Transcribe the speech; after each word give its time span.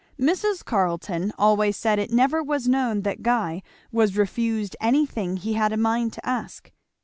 Mrs. 0.19 0.65
Carleton 0.65 1.31
always 1.37 1.77
said 1.77 1.99
it 1.99 2.09
never 2.11 2.41
was 2.41 2.67
known 2.67 3.01
that 3.03 3.21
Guy 3.21 3.61
was 3.91 4.17
refused 4.17 4.75
anything 4.81 5.37
he 5.37 5.53
had 5.53 5.71
a 5.71 5.77
mind 5.77 6.11
to 6.13 6.25
ask. 6.27 6.71